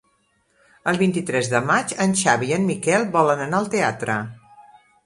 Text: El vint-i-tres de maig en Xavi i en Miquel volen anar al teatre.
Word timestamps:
El 0.91 0.97
vint-i-tres 1.01 1.51
de 1.53 1.61
maig 1.67 1.93
en 2.07 2.17
Xavi 2.23 2.51
i 2.53 2.59
en 2.59 2.67
Miquel 2.73 3.07
volen 3.19 3.47
anar 3.49 3.63
al 3.63 3.71
teatre. 3.77 4.19